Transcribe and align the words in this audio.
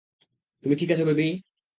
তুমি 0.63 0.75
ঠিক 0.75 0.89
আছো, 0.91 1.03
বেবি। 1.05 1.27